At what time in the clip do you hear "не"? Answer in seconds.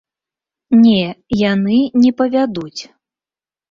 0.85-1.03, 2.01-2.11